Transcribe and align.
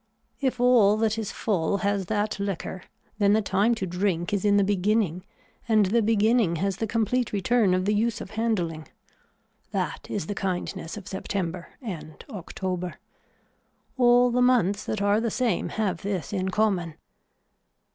If 0.39 0.59
all 0.59 0.97
that 0.97 1.19
is 1.19 1.31
full 1.31 1.77
has 1.85 2.07
that 2.07 2.39
liquor 2.39 2.81
then 3.19 3.33
the 3.33 3.41
time 3.43 3.75
to 3.75 3.85
drink 3.85 4.33
is 4.33 4.43
in 4.43 4.57
the 4.57 4.63
beginning 4.63 5.23
and 5.69 5.85
the 5.85 6.01
beginning 6.01 6.55
has 6.55 6.77
the 6.77 6.87
complete 6.87 7.31
return 7.31 7.75
of 7.75 7.85
the 7.85 7.93
use 7.93 8.19
of 8.19 8.31
handling. 8.31 8.87
That 9.69 10.09
is 10.09 10.25
the 10.25 10.33
kindness 10.33 10.97
of 10.97 11.07
September 11.07 11.67
and 11.83 12.25
October. 12.31 12.95
All 13.95 14.31
the 14.31 14.41
months 14.41 14.85
that 14.85 15.03
are 15.03 15.21
the 15.21 15.29
same 15.29 15.69
have 15.69 16.01
this 16.01 16.33
in 16.33 16.49
common. 16.49 16.95